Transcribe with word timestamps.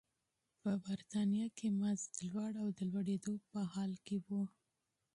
په 0.61 0.71
برېټانیا 0.85 1.47
کې 1.57 1.67
مزد 1.79 2.13
لوړ 2.29 2.51
او 2.61 2.67
د 2.77 2.79
لوړېدو 2.91 3.33
په 3.51 3.59
حال 3.73 3.93
کې 4.05 4.17
و. 4.27 4.27